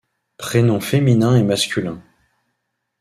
Prénom 0.39 0.79
féminin 0.79 1.35
et 1.37 1.43
masculin. 1.43 2.01